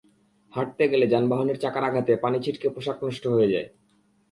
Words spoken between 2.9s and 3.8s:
নষ্ট হয়ে যায়।